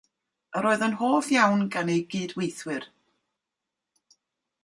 Yr 0.59 0.67
oedd 0.69 0.85
yn 0.85 0.95
hoff 1.01 1.27
iawn 1.35 1.61
gan 1.75 1.91
ei 1.95 2.01
gydweithwyr. 2.13 2.89